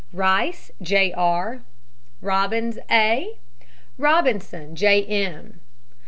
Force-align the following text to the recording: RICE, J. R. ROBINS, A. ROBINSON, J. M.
RICE, 0.13 0.71
J. 0.81 1.13
R. 1.13 1.61
ROBINS, 2.21 2.79
A. 2.89 3.37
ROBINSON, 3.99 4.75
J. 4.75 5.05
M. 5.05 5.61